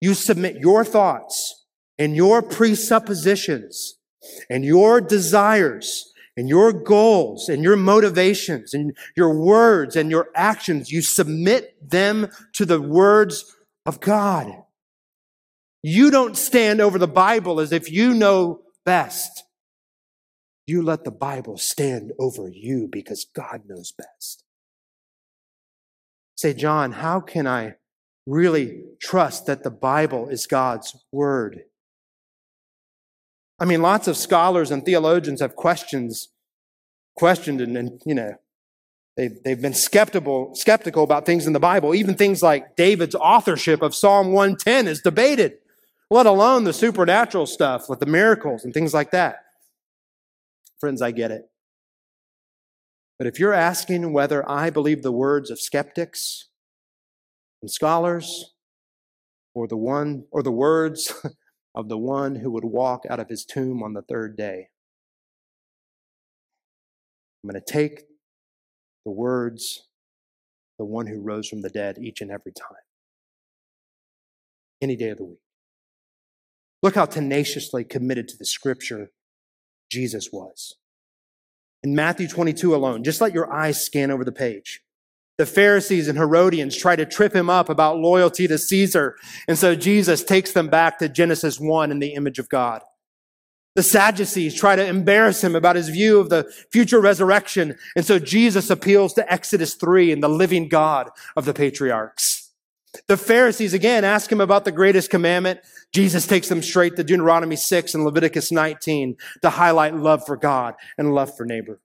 [0.01, 1.65] You submit your thoughts
[1.97, 3.95] and your presuppositions
[4.49, 10.91] and your desires and your goals and your motivations and your words and your actions,
[10.91, 14.51] you submit them to the words of God.
[15.83, 19.43] You don't stand over the Bible as if you know best.
[20.65, 24.43] You let the Bible stand over you because God knows best.
[26.35, 27.75] Say, Jon, how can I
[28.25, 31.63] really trust that the Bible is God's word?
[33.59, 36.29] I mean, lots of scholars and theologians have questions,
[37.15, 38.33] questioned and, and you know,
[39.15, 41.93] they've, they've been skeptical, skeptical about things in the Bible.
[41.93, 45.57] Even things like David's authorship of Psalm 110 is debated,
[46.09, 49.42] let alone the supernatural stuff with the miracles and things like that.
[50.83, 51.43] Friends, I get it.
[53.17, 56.49] But if you're asking whether I believe the words of skeptics
[57.61, 58.51] and scholars
[59.55, 61.13] or the one or the words
[61.73, 64.67] of the one who would walk out of his tomb on the third day,
[67.41, 68.01] I'm going to take
[69.05, 69.87] the words
[70.77, 72.83] the one who rose from the dead each and every time.
[74.81, 75.39] Any day of the week.
[76.81, 79.11] Look how tenaciously committed to the scripture
[79.93, 80.75] Jesus was.
[81.83, 84.81] In Matthew 22 alone, just let your eyes scan over the page.
[85.37, 89.15] The Pharisees and Herodians try to trip him up about loyalty to Caesar.
[89.47, 92.81] And so Jesus takes them back to Genesis 1 in the image of God.
[93.75, 97.75] The Sadducees try to embarrass him about his view of the future resurrection.
[97.95, 102.42] And so Jesus appeals to Exodus 3 and the living God of the patriarchs.
[103.07, 105.61] The Pharisees again ask him about the greatest commandment.
[105.93, 110.75] Jesus takes them straight to Deuteronomy 6 and Leviticus 19 to highlight love for God
[110.97, 111.81] and love for neighbor.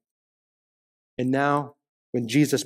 [1.17, 1.75] And now,
[2.13, 2.65] when Jesus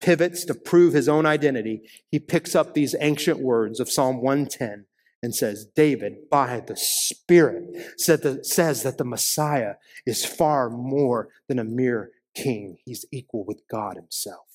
[0.00, 4.86] pivots to prove his own identity, he picks up these ancient words of Psalm 110
[5.22, 7.74] and says, David, by the Spirit,
[8.06, 9.74] that, says that the Messiah
[10.06, 12.78] is far more than a mere king.
[12.84, 14.49] He's equal with God himself.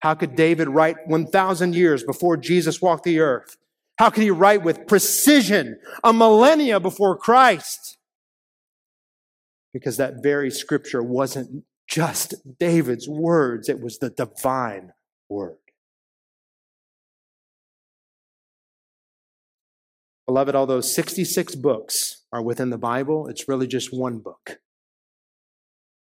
[0.00, 3.56] How could David write 1,000 years before Jesus walked the earth?
[3.98, 7.98] How could he write with precision a millennia before Christ?
[9.74, 14.92] Because that very scripture wasn't just David's words, it was the divine
[15.28, 15.56] word.
[20.26, 24.60] Beloved, although 66 books are within the Bible, it's really just one book.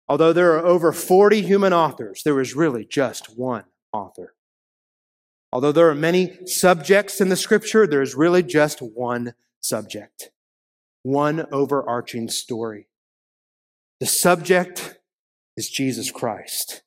[0.09, 4.33] Although there are over 40 human authors, there is really just one author.
[5.51, 10.31] Although there are many subjects in the scripture, there is really just one subject,
[11.03, 12.87] one overarching story.
[13.99, 14.99] The subject
[15.55, 16.83] is Jesus Christ,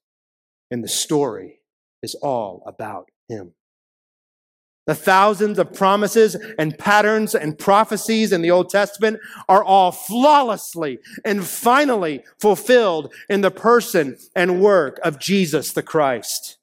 [0.71, 1.61] and the story
[2.03, 3.55] is all about him.
[4.87, 10.99] The thousands of promises and patterns and prophecies in the Old Testament are all flawlessly
[11.25, 16.59] and finally fulfilled in the person and work of Jesus the Christ.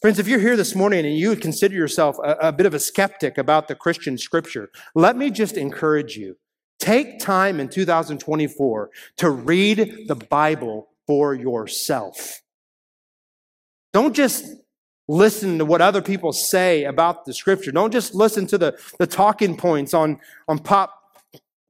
[0.00, 2.74] Friends, if you're here this morning and you would consider yourself a, a, bit of
[2.74, 6.36] a skeptic about the Christian scripture, let me just encourage you.
[6.78, 12.42] Take time in 2024 to read the Bible for yourself.
[13.92, 14.44] Don't just
[15.08, 17.72] listen to what other people say about the scripture.
[17.72, 20.94] Don't just listen to the, the talking points on, on pop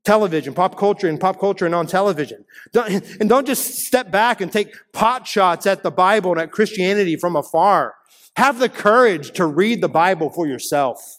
[0.04, 2.44] television, pop culture and pop culture and on television.
[2.74, 6.52] Don't, and don't just step back and take pot shots at the Bible and at
[6.52, 7.94] Christianity from afar.
[8.36, 11.18] Have the courage to read the Bible for yourself.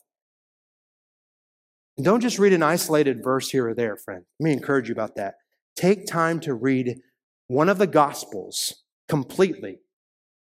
[1.98, 4.24] And don't just read an isolated verse here or there, friend.
[4.40, 5.36] Let me encourage you about that.
[5.76, 7.00] Take time to read
[7.48, 9.80] one of the Gospels completely.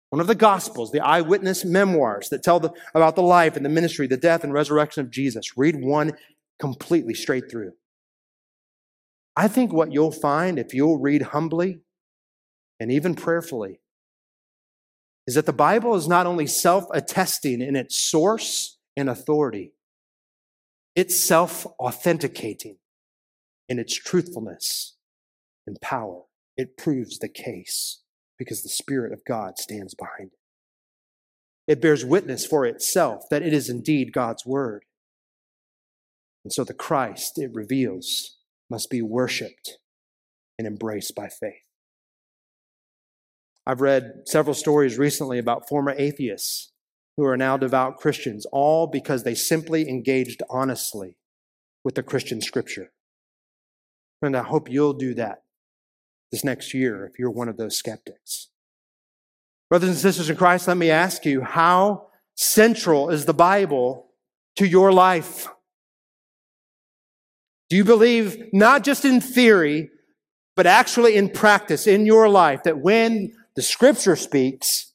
[0.09, 3.71] One of the Gospels, the eyewitness memoirs that tell the, about the life and the
[3.71, 5.57] ministry, the death and resurrection of Jesus.
[5.57, 6.13] Read one
[6.59, 7.73] completely straight through.
[9.37, 11.81] I think what you'll find if you'll read humbly
[12.79, 13.81] and even prayerfully
[15.27, 19.73] is that the Bible is not only self attesting in its source and authority,
[20.95, 22.77] it's self authenticating
[23.69, 24.97] in its truthfulness
[25.67, 26.23] and power.
[26.57, 28.03] It proves the case
[28.39, 31.73] because the Spirit of God stands behind it.
[31.73, 34.85] It bears witness for itself that it is indeed God's Word.
[36.45, 38.37] And so the Christ it reveals
[38.71, 39.79] must be worshiped
[40.59, 41.64] and embraced by faith.
[43.67, 46.73] I've read several stories recently about former atheists
[47.17, 51.17] who are now devout Christians, all because they simply engaged honestly
[51.85, 52.93] with the Christian scripture.
[54.21, 55.43] And I hope you'll do that
[56.33, 58.49] this next year if you're one of those skeptics.
[59.71, 64.11] Brothers and sisters in Christ, let me ask you how central is the Bible
[64.57, 65.49] to your life?
[67.71, 69.91] Do you believe not just in theory,
[70.57, 74.93] but actually in practice in your life that when the scripture speaks,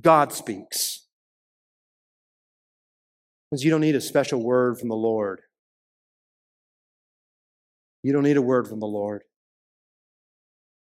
[0.00, 1.06] God speaks?
[3.50, 5.40] Because you don't need a special word from the Lord.
[8.02, 9.22] You don't need a word from the Lord.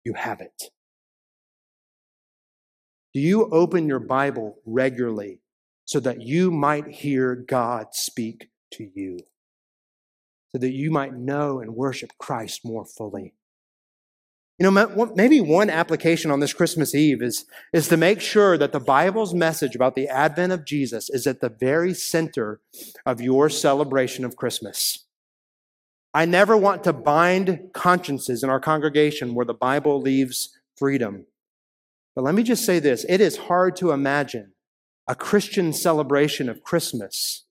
[0.04, 0.64] You have it.
[3.14, 5.42] Do you open your Bible regularly
[5.86, 9.20] so that you might hear God speak to you?
[10.52, 13.34] so that you might know and worship Christ more fully.
[14.60, 18.74] You know, maybe one application on this Christmas Eve is, is to make sure that
[18.74, 22.60] the Bible's message about the advent of Jesus is at the very center
[23.06, 25.06] of your celebration of Christmas.
[26.14, 31.26] I never want to bind consciences in our congregation where the Bible leaves freedom.
[32.14, 34.52] But let me just say this it is hard to imagine
[35.08, 37.46] a Christian celebration of Christmas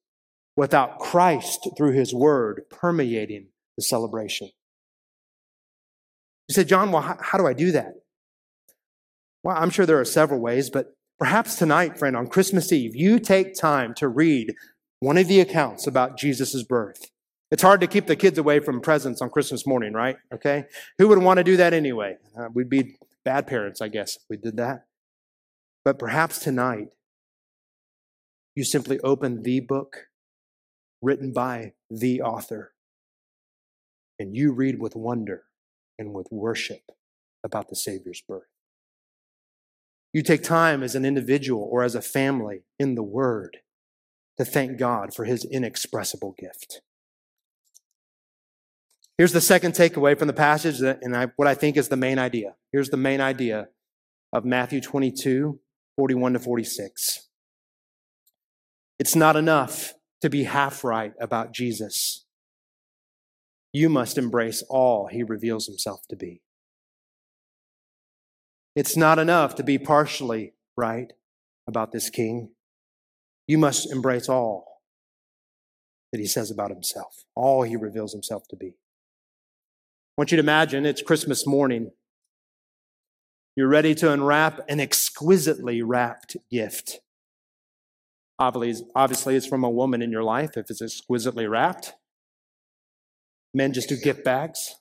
[0.57, 4.51] without Christ through his word permeating the celebration.
[6.49, 7.95] You said, Jon, well, how, how do I do that?
[9.45, 13.19] Well, I'm sure there are several ways, but perhaps tonight, friend, on Christmas Eve, you
[13.19, 14.55] take time to read
[15.01, 17.11] one of the accounts about Jesus' birth.
[17.51, 20.17] It's hard to keep the kids away from presents on Christmas morning, right?
[20.35, 20.65] Okay?
[20.99, 22.17] Who would want to do that anyway?
[22.39, 24.85] Uh, we'd be bad parents, I guess, if we did that.
[25.85, 26.89] But perhaps tonight,
[28.55, 30.09] you simply open the book
[31.01, 32.73] written by the author.
[34.19, 35.45] And you read with wonder
[35.99, 36.93] and with worship
[37.45, 38.49] about the Savior's birth.
[40.13, 43.59] You take time as an individual or as a family in the Word
[44.39, 46.81] to thank God for His inexpressible gift.
[49.19, 52.19] Here's the second takeaway from the passage, and I, what I think is the main
[52.19, 52.55] idea.
[52.73, 53.69] Here's the main idea
[54.33, 55.59] of Matthew 22,
[55.97, 57.29] 41 to 46.
[59.01, 62.27] It's not enough to be half right about Jesus.
[63.73, 66.43] You must embrace all he reveals himself to be.
[68.75, 71.13] It's not enough to be partially right
[71.67, 72.51] about this king.
[73.47, 74.83] You must embrace all
[76.13, 78.69] that he says about himself, all he reveals himself to be.
[78.69, 78.75] I
[80.17, 81.91] want you to imagine it's Christmas morning.
[83.55, 87.01] You're ready to unwrap an exquisitely wrapped gift.
[88.39, 91.95] Obviously, it's from a woman in your life if it's exquisitely wrapped.
[93.55, 94.75] Men just do gift bags.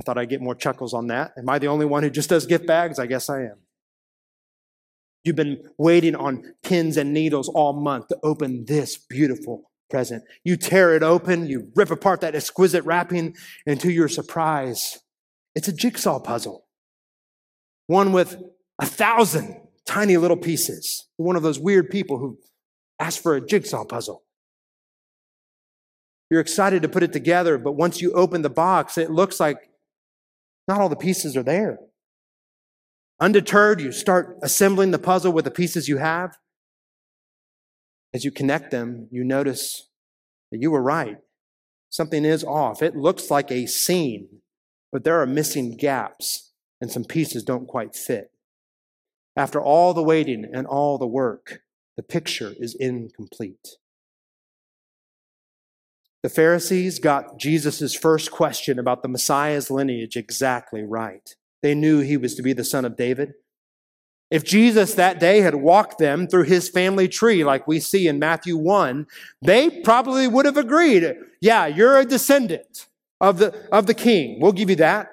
[0.00, 1.32] I thought I'd get more chuckles on that.
[1.38, 2.98] Am I the only one who just does gift bags?
[2.98, 3.58] I guess I am.
[5.24, 10.24] You've been waiting on pins and needles all month to open this beautiful present.
[10.42, 13.34] You tear it open, you rip apart that exquisite wrapping,
[13.66, 14.98] and to your surprise,
[15.54, 16.66] it's a jigsaw puzzle.
[17.86, 18.42] One with
[18.80, 21.08] a thousand tiny little pieces.
[21.16, 22.38] One of those weird people who
[22.98, 24.23] ask for a jigsaw puzzle.
[26.30, 29.70] You're excited to put it together, but once you open the box, it looks like
[30.66, 31.78] not all the pieces are there.
[33.20, 36.36] Undeterred, you start assembling the puzzle with the pieces you have.
[38.12, 39.88] As you connect them, you notice
[40.50, 41.18] that you were right.
[41.90, 42.82] Something is off.
[42.82, 44.40] It looks like a scene,
[44.90, 48.30] but there are missing gaps and some pieces don't quite fit.
[49.36, 51.60] After all the waiting and all the work,
[51.96, 53.76] the picture is incomplete.
[56.24, 61.36] The Pharisees got Jesus' first question about the Messiah's lineage exactly right.
[61.62, 63.34] They knew he was to be the son of David.
[64.30, 68.18] If Jesus that day had walked them through his family tree, like we see in
[68.18, 69.06] Matthew 1,
[69.42, 71.14] they probably would have agreed.
[71.42, 72.86] Yeah, you're a descendant
[73.20, 74.38] of the, of the king.
[74.40, 75.10] We'll give you that.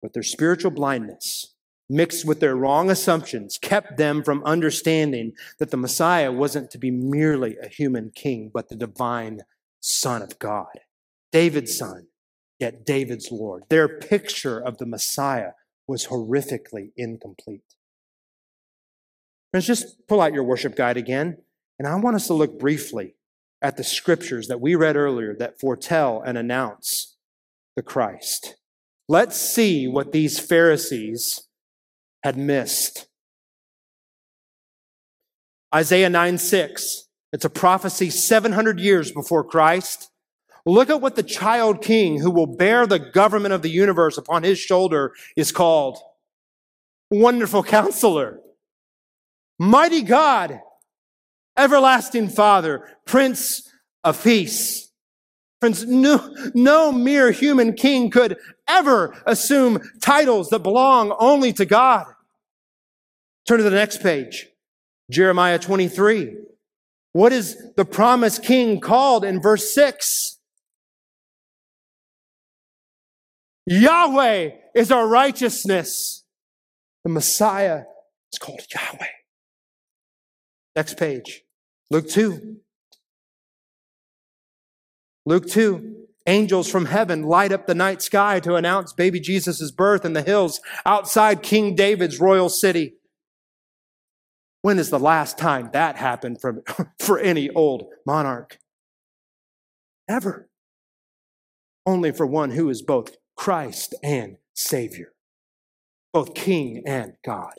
[0.00, 1.53] But their spiritual blindness,
[1.88, 6.90] mixed with their wrong assumptions, kept them from understanding that the Messiah wasn't to be
[6.90, 9.40] merely a human king, but the divine
[9.80, 10.80] Son of God,
[11.30, 12.06] David's son,
[12.58, 13.64] yet David's Lord.
[13.68, 15.50] Their picture of the Messiah
[15.86, 17.74] was horrifically incomplete.
[19.50, 21.38] Friends, just pull out your worship guide again,
[21.78, 23.14] and I want us to look briefly
[23.60, 27.16] at the scriptures that we read earlier that foretell and announce
[27.76, 28.56] the Christ.
[29.08, 31.48] Let's see what these Pharisees
[32.24, 33.06] had missed.
[35.74, 37.08] Isaiah 9 6.
[37.34, 40.10] It's a prophecy 700 years before Christ.
[40.64, 44.42] Look at what the child king who will bear the government of the universe upon
[44.42, 45.98] his shoulder is called.
[47.10, 48.40] Wonderful counselor,
[49.58, 50.58] mighty God,
[51.58, 53.70] everlasting Father, Prince
[54.02, 54.90] of Peace.
[55.60, 58.36] Friends, no, no mere human king could
[58.68, 62.06] ever assume titles that belong only to God.
[63.46, 64.48] Turn to the next page.
[65.10, 66.36] Jeremiah 23.
[67.12, 70.38] What is the promised king called in verse 6?
[73.66, 76.24] Yahweh is our righteousness.
[77.04, 77.82] The Messiah
[78.32, 79.06] is called Yahweh.
[80.74, 81.42] Next page.
[81.90, 82.56] Luke 2.
[85.26, 85.96] Luke 2.
[86.26, 90.22] Angels from heaven light up the night sky to announce baby Jesus' birth in the
[90.22, 92.94] hills outside King David's royal city.
[94.64, 96.40] When is the last time that happened
[96.98, 98.58] for, any old monarch?
[100.08, 100.48] Ever.
[101.84, 105.12] Only for one who is both Christ and Savior,
[106.14, 107.52] both King and God.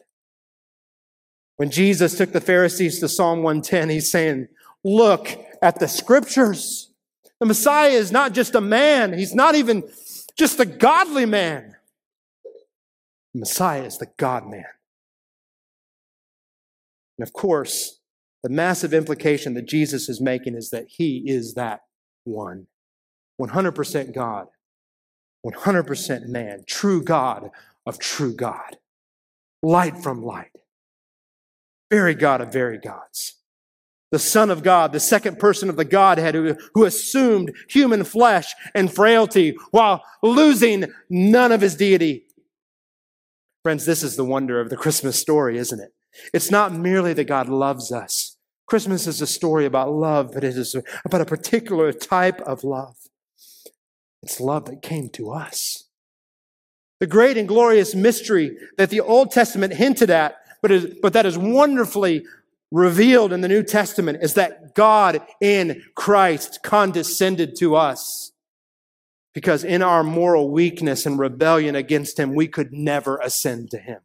[1.58, 4.48] When Jesus took the Pharisees to Psalm 110, he's saying,
[4.84, 5.28] Look
[5.62, 6.92] at the scriptures.
[7.40, 9.84] The Messiah is not just a man, he's not even
[10.36, 11.76] just a godly man.
[13.36, 14.66] The Messiah is the God man.
[17.18, 18.00] And of course,
[18.44, 21.82] the massive implication that Jesus is making is that he is that
[22.26, 22.68] one
[23.42, 24.48] 100% God,
[25.46, 27.50] 100% man, true God
[27.86, 28.78] of true God,
[29.62, 30.52] light from light,
[31.92, 33.36] very God of very gods.
[34.12, 38.54] The Son of God, the second person of the Godhead who, who assumed human flesh
[38.74, 42.28] and frailty while losing none of his deity.
[43.64, 45.92] Friends, this is the wonder of the Christmas story, isn't it?
[46.34, 48.38] It's not merely that God loves us.
[48.68, 52.96] Christmas is a story about love, but it is about a particular type of love.
[54.24, 55.84] It's love that came to us.
[57.00, 61.26] The great and glorious mystery that the Old Testament hinted at, but, is, but that
[61.26, 62.26] is wonderfully
[62.72, 68.32] revealed in the New Testament, is that God in Christ condescended to us.
[69.34, 74.00] Because in our moral weakness and rebellion against Him, we could never ascend to Him.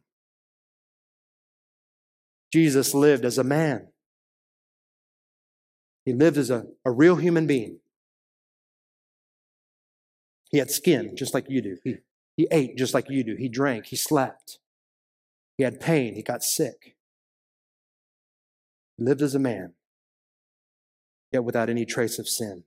[2.51, 3.87] Jesus lived as a man.
[6.05, 7.79] He lived as a, a real human being.
[10.51, 11.77] He had skin just like you do.
[11.83, 11.95] He,
[12.35, 13.35] he ate just like you do.
[13.35, 13.85] He drank.
[13.87, 14.59] He slept.
[15.57, 16.15] He had pain.
[16.15, 16.95] He got sick.
[18.97, 19.73] He lived as a man,
[21.31, 22.63] yet without any trace of sin.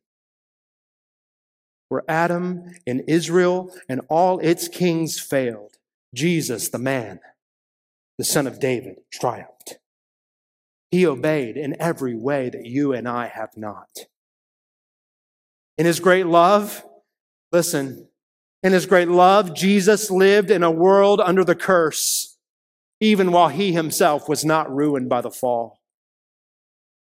[1.89, 5.77] Where Adam and Israel and all its kings failed,
[6.15, 7.21] Jesus, the man,
[8.19, 9.79] the son of David, triumphed.
[10.91, 13.89] He obeyed in every way that you and I have not.
[15.77, 16.85] In his great love,
[17.51, 18.09] listen,
[18.63, 22.39] in his great love, Jesus lived in a world under the curse,
[23.01, 25.81] even while he himself was not ruined by the fall.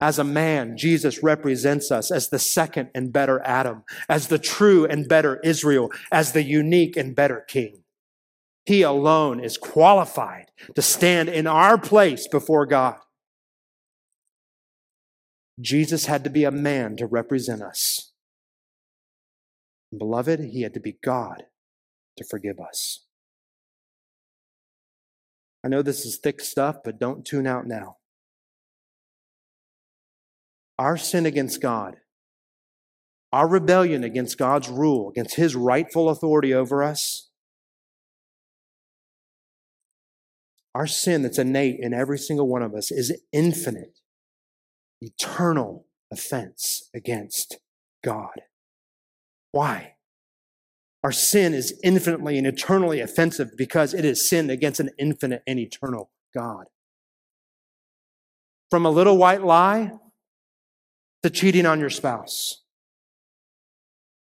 [0.01, 4.87] As a man, Jesus represents us as the second and better Adam, as the true
[4.87, 7.84] and better Israel, as the unique and better king.
[8.65, 12.97] He alone is qualified to stand in our place before God.
[15.61, 18.13] Jesus had to be a man to represent us.
[19.97, 21.45] Beloved, he had to be God
[22.17, 23.05] to forgive us.
[25.65, 27.97] I know this is thick stuff, but don't tune out now.
[30.79, 31.97] Our sin against God,
[33.33, 37.31] our rebellion against God's rule, against his rightful authority over us,
[40.75, 44.01] Our sin that's innate in every single one of us is infinite,
[45.01, 47.59] eternal offense against
[48.03, 48.43] God.
[49.53, 49.95] Why?
[51.05, 55.59] Our sin is infinitely and eternally offensive because it is sin against an infinite and
[55.59, 56.67] eternal God.
[58.71, 59.93] From a little white lie
[61.23, 62.63] to cheating on your spouse.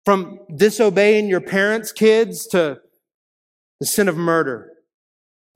[0.06, 2.80] From disobeying your parents' kids to
[3.80, 4.69] the sin of murder.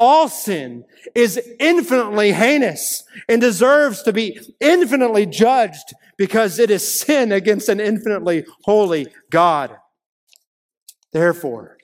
[0.03, 0.83] All sin
[1.15, 7.79] is infinitely heinous and deserves to be infinitely judged because it is sin against an
[7.79, 9.77] infinitely holy God.
[11.13, 11.77] Therefore,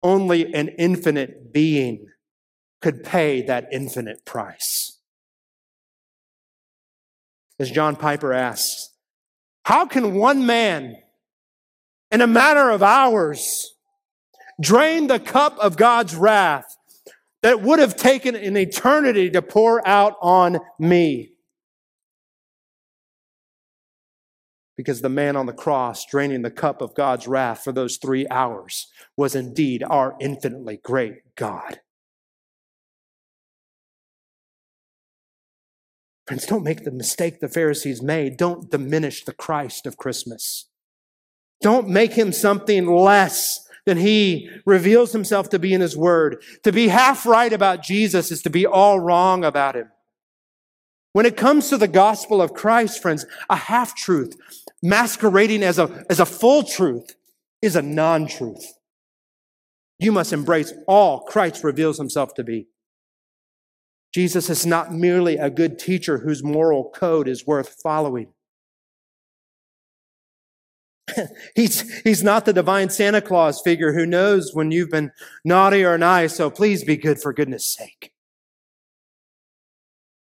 [0.00, 2.06] only an infinite being
[2.80, 5.00] could pay that infinite price.
[7.58, 8.90] As John Piper asks,
[9.64, 10.98] how can one man,
[12.12, 13.74] in a matter of hours,
[14.60, 16.73] drain the cup of God's wrath
[17.44, 21.32] that would have taken an eternity to pour out on me?
[24.78, 28.26] Because the man on the cross draining the cup of God's wrath for those three
[28.30, 31.80] hours was indeed our infinitely great God.
[36.26, 38.38] Friends, don't make the mistake the Pharisees made.
[38.38, 40.70] Don't diminish the Christ of Christmas.
[41.60, 46.42] Don't make him something less than he reveals himself to be in his word.
[46.62, 49.90] To be half right about Jesus is to be all wrong about him.
[51.12, 54.36] When it comes to the gospel of Christ, friends, a half truth
[54.82, 57.14] masquerading as a, as a full truth
[57.62, 58.74] is a non truth.
[59.98, 62.66] You must embrace all Christ reveals himself to be.
[64.12, 68.28] Jesus is not merely a good teacher whose moral code is worth following.
[71.54, 75.12] he's, he's not the divine Santa Claus figure who knows when you've been
[75.44, 78.12] naughty or nice, so please be good for goodness sake.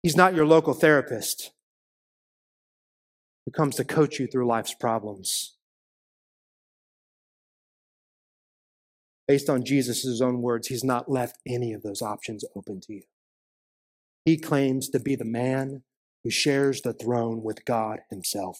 [0.02, 1.52] He's not your local therapist
[3.44, 5.56] who comes to coach you through life's problems.
[9.26, 13.02] Based on Jesus' own words, he's not left any of those options open to you.
[14.24, 15.82] He claims to be the man
[16.24, 18.58] who shares the throne with God Himself.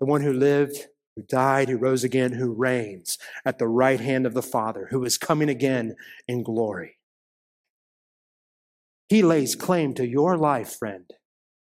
[0.00, 0.86] The one who lived,
[1.16, 5.04] who died, who rose again, who reigns at the right hand of the Father, who
[5.04, 6.98] is coming again in glory.
[9.08, 11.04] He lays claim to your life, friend,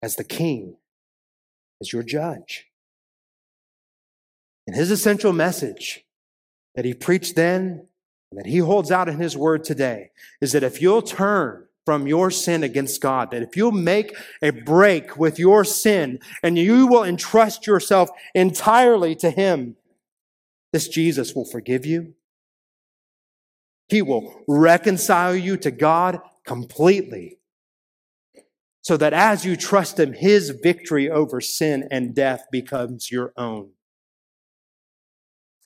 [0.03, 0.77] as the king,
[1.81, 2.67] as your judge.
[4.67, 6.05] And his essential message
[6.75, 7.87] that he preached then
[8.31, 10.11] and that he holds out in his word today
[10.41, 13.31] is that if you'll turn from your sin against God.
[13.31, 19.15] That if you make a break with your sin and you will entrust yourself entirely
[19.15, 19.75] to Him,
[20.71, 22.13] this Jesus will forgive you.
[23.89, 27.39] He will reconcile you to God completely.
[28.83, 33.71] So that as you trust Him, His victory over sin and death becomes your own.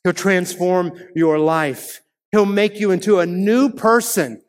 [0.04, 2.00] He'll transform your life.
[2.30, 4.40] He'll make you into a new person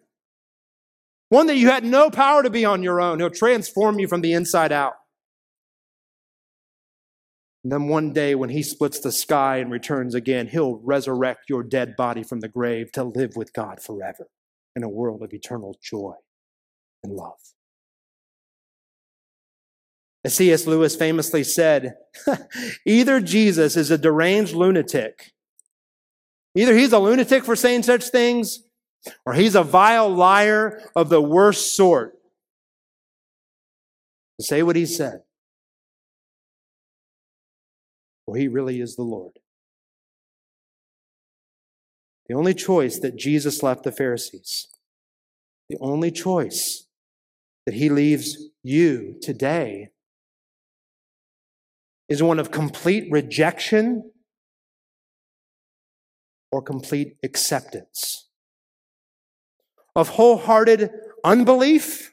[1.33, 3.19] one that you had no power to be on your own.
[3.19, 4.93] He'll transform you from the inside out.
[7.63, 11.63] And then one day, when he splits the sky and returns again, he'll resurrect your
[11.63, 14.27] dead body from the grave to live with God forever
[14.75, 16.13] in a world of eternal joy
[17.03, 17.39] and love.
[20.23, 20.67] As C.S.
[20.67, 21.95] Lewis famously said,
[22.85, 25.31] either Jesus is a deranged lunatic,
[26.55, 28.59] either he's a lunatic for saying such things,
[29.25, 32.17] or he's a vile liar of the worst sort.
[34.39, 35.21] Say what he said,
[38.25, 39.39] or he really is the Lord.
[42.27, 44.67] The only choice that Jesus left the Pharisees,
[45.69, 46.87] the only choice
[47.65, 49.89] that he leaves you today
[52.09, 54.11] is one of complete rejection
[56.51, 58.29] or complete acceptance
[59.95, 60.89] of wholehearted
[61.23, 62.11] unbelief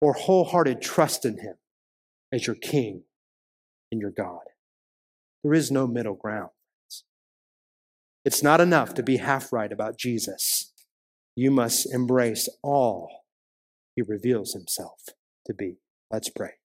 [0.00, 1.54] or wholehearted trust in Him
[2.32, 3.04] as your King
[3.90, 4.40] and your God.
[5.44, 6.50] There is no middle ground.
[8.24, 10.72] It's not enough to be half right about Jesus.
[11.34, 13.24] You must embrace all
[13.96, 15.00] He reveals Himself
[15.46, 15.78] to be.
[16.10, 16.61] Let's pray.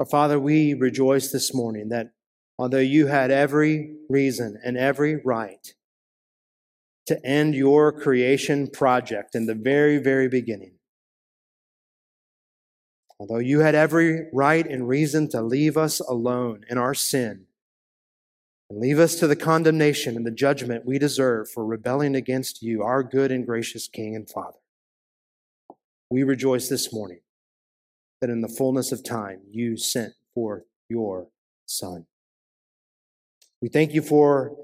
[0.00, 2.12] Our Father, we rejoice this morning that
[2.58, 5.74] although you had every reason and every right
[7.04, 10.76] to end your creation project in the very, very beginning,
[13.18, 17.44] although you had every right and reason to leave us alone in our sin
[18.70, 22.82] and leave us to the condemnation and the judgment we deserve for rebelling against you,
[22.82, 24.60] our good and gracious King and Father,
[26.08, 27.20] we rejoice this morning
[28.20, 31.28] that in the fullness of time you sent forth your
[31.66, 32.06] Son.
[33.62, 34.56] We thank you for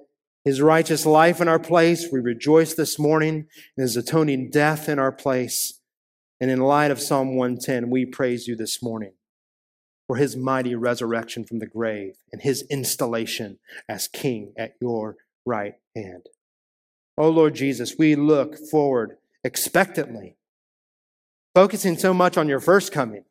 [0.45, 2.09] his righteous life in our place.
[2.11, 3.47] We rejoice this morning
[3.77, 5.81] in his atoning death in our place.
[6.41, 9.13] And in light of Psalm 110, we praise you this morning
[10.07, 15.75] for his mighty resurrection from the grave and his installation as king at your right
[15.95, 16.29] hand.
[17.19, 20.37] Oh Lord Jesus, we look forward expectantly.
[21.55, 23.25] Focusing so much on your first coming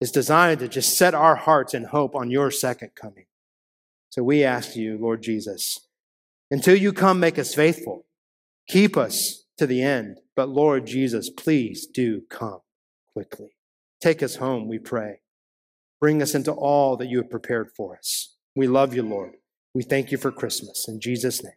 [0.00, 3.26] is designed to just set our hearts in hope on your second coming.
[4.10, 5.86] So we ask you, Lord Jesus,
[6.50, 8.06] until you come, make us faithful.
[8.68, 10.18] Keep us to the end.
[10.34, 12.60] But Lord Jesus, please do come
[13.12, 13.56] quickly.
[14.00, 15.20] Take us home, we pray.
[16.00, 18.36] Bring us into all that you have prepared for us.
[18.54, 19.36] We love you, Lord.
[19.74, 20.86] We thank you for Christmas.
[20.88, 21.52] In Jesus' name.